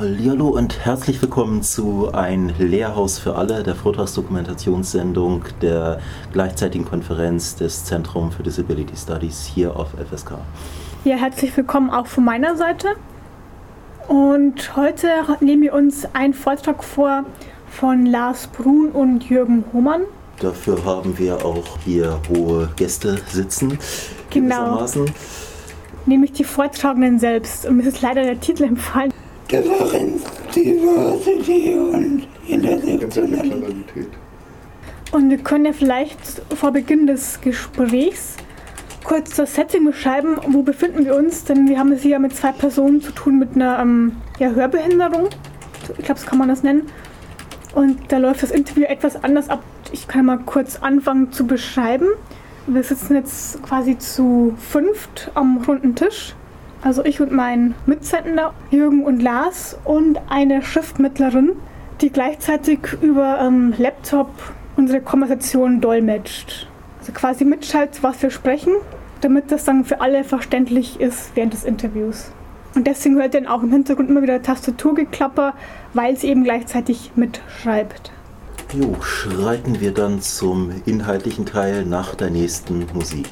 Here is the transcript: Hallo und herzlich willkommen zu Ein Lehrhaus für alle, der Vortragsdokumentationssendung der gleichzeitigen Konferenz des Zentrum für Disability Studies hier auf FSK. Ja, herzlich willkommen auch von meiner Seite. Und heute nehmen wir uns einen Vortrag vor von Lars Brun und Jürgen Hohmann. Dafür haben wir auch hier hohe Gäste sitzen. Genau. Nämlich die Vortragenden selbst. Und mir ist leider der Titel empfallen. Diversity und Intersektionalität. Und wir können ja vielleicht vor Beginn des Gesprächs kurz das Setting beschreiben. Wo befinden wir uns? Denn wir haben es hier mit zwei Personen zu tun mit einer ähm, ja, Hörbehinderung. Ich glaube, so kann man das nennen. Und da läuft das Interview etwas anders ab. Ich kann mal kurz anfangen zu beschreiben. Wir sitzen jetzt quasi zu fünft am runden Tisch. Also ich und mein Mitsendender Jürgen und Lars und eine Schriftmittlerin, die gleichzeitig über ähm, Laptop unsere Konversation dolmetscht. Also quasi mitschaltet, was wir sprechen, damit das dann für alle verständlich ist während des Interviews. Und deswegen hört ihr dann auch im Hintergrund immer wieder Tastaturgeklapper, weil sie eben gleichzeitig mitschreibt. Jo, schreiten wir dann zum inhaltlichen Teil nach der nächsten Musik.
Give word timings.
Hallo 0.00 0.50
und 0.50 0.84
herzlich 0.84 1.20
willkommen 1.20 1.60
zu 1.64 2.10
Ein 2.12 2.52
Lehrhaus 2.56 3.18
für 3.18 3.34
alle, 3.34 3.64
der 3.64 3.74
Vortragsdokumentationssendung 3.74 5.42
der 5.60 5.98
gleichzeitigen 6.32 6.84
Konferenz 6.84 7.56
des 7.56 7.84
Zentrum 7.84 8.30
für 8.30 8.44
Disability 8.44 8.94
Studies 8.96 9.50
hier 9.52 9.74
auf 9.74 9.88
FSK. 9.94 10.34
Ja, 11.02 11.16
herzlich 11.16 11.56
willkommen 11.56 11.90
auch 11.90 12.06
von 12.06 12.24
meiner 12.24 12.56
Seite. 12.56 12.90
Und 14.06 14.76
heute 14.76 15.08
nehmen 15.40 15.62
wir 15.62 15.74
uns 15.74 16.06
einen 16.12 16.32
Vortrag 16.34 16.84
vor 16.84 17.24
von 17.68 18.06
Lars 18.06 18.46
Brun 18.46 18.90
und 18.90 19.28
Jürgen 19.28 19.64
Hohmann. 19.72 20.02
Dafür 20.38 20.84
haben 20.84 21.18
wir 21.18 21.44
auch 21.44 21.76
hier 21.84 22.20
hohe 22.28 22.68
Gäste 22.76 23.18
sitzen. 23.26 23.80
Genau. 24.30 24.86
Nämlich 26.06 26.30
die 26.34 26.44
Vortragenden 26.44 27.18
selbst. 27.18 27.66
Und 27.66 27.78
mir 27.78 27.88
ist 27.88 28.00
leider 28.00 28.22
der 28.22 28.38
Titel 28.38 28.62
empfallen. 28.62 29.12
Diversity 29.50 30.74
und 31.74 32.26
Intersektionalität. 32.46 34.08
Und 35.10 35.30
wir 35.30 35.38
können 35.38 35.64
ja 35.64 35.72
vielleicht 35.72 36.42
vor 36.54 36.70
Beginn 36.72 37.06
des 37.06 37.40
Gesprächs 37.40 38.36
kurz 39.04 39.36
das 39.36 39.54
Setting 39.54 39.86
beschreiben. 39.86 40.36
Wo 40.48 40.62
befinden 40.62 41.06
wir 41.06 41.16
uns? 41.16 41.44
Denn 41.44 41.66
wir 41.66 41.78
haben 41.78 41.92
es 41.92 42.02
hier 42.02 42.18
mit 42.18 42.36
zwei 42.36 42.52
Personen 42.52 43.00
zu 43.00 43.12
tun 43.12 43.38
mit 43.38 43.54
einer 43.54 43.78
ähm, 43.78 44.16
ja, 44.38 44.50
Hörbehinderung. 44.50 45.30
Ich 45.96 46.04
glaube, 46.04 46.20
so 46.20 46.26
kann 46.26 46.38
man 46.38 46.48
das 46.48 46.62
nennen. 46.62 46.82
Und 47.74 48.12
da 48.12 48.18
läuft 48.18 48.42
das 48.42 48.50
Interview 48.50 48.84
etwas 48.84 49.22
anders 49.24 49.48
ab. 49.48 49.62
Ich 49.92 50.08
kann 50.08 50.26
mal 50.26 50.38
kurz 50.38 50.76
anfangen 50.76 51.32
zu 51.32 51.46
beschreiben. 51.46 52.08
Wir 52.66 52.82
sitzen 52.82 53.14
jetzt 53.14 53.62
quasi 53.62 53.96
zu 53.96 54.54
fünft 54.58 55.30
am 55.34 55.64
runden 55.66 55.94
Tisch. 55.94 56.34
Also 56.82 57.04
ich 57.04 57.20
und 57.20 57.32
mein 57.32 57.74
Mitsendender 57.86 58.54
Jürgen 58.70 59.04
und 59.04 59.20
Lars 59.20 59.76
und 59.84 60.18
eine 60.28 60.62
Schriftmittlerin, 60.62 61.52
die 62.00 62.10
gleichzeitig 62.10 62.78
über 63.00 63.40
ähm, 63.40 63.74
Laptop 63.78 64.30
unsere 64.76 65.00
Konversation 65.00 65.80
dolmetscht. 65.80 66.68
Also 67.00 67.12
quasi 67.12 67.44
mitschaltet, 67.44 68.02
was 68.02 68.22
wir 68.22 68.30
sprechen, 68.30 68.72
damit 69.20 69.50
das 69.50 69.64
dann 69.64 69.84
für 69.84 70.00
alle 70.00 70.22
verständlich 70.22 71.00
ist 71.00 71.32
während 71.34 71.52
des 71.52 71.64
Interviews. 71.64 72.30
Und 72.74 72.86
deswegen 72.86 73.16
hört 73.16 73.34
ihr 73.34 73.40
dann 73.40 73.50
auch 73.50 73.62
im 73.62 73.72
Hintergrund 73.72 74.08
immer 74.08 74.22
wieder 74.22 74.40
Tastaturgeklapper, 74.40 75.54
weil 75.94 76.16
sie 76.16 76.28
eben 76.28 76.44
gleichzeitig 76.44 77.10
mitschreibt. 77.16 78.12
Jo, 78.72 78.94
schreiten 79.00 79.80
wir 79.80 79.92
dann 79.92 80.20
zum 80.20 80.70
inhaltlichen 80.84 81.46
Teil 81.46 81.84
nach 81.84 82.14
der 82.14 82.30
nächsten 82.30 82.86
Musik. 82.94 83.28